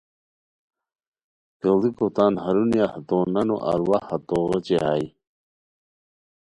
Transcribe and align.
کیڑیکو 1.61 2.05
تان 2.15 2.33
ہرونیہ 2.43 2.85
ہتو 2.93 3.17
نانو 3.33 3.55
ارواح 3.69 4.03
ہتو 4.09 4.37
غیچی 4.49 4.75
ہائے 4.83 5.05